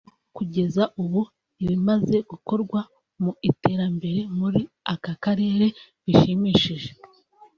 yavuze 0.03 0.21
ko 0.27 0.31
kugeza 0.37 0.83
ubu 1.03 1.21
ibimaze 1.63 2.17
gukorwa 2.29 2.79
mu 3.23 3.31
iterambere 3.49 4.19
muri 4.37 4.61
aka 4.93 5.13
karere 5.23 5.65
bishimishije 6.03 6.89